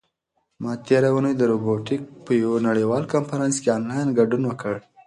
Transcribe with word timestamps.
ما 0.61 0.71
تېره 0.87 1.09
اونۍ 1.15 1.33
د 1.37 1.41
روبوټیک 1.51 2.01
په 2.25 2.31
یوه 2.43 2.57
نړیوال 2.67 3.03
کنفرانس 3.13 3.55
کې 3.63 3.69
آنلاین 3.77 4.07
ګډون 4.19 4.43
وکړ. 4.45 4.75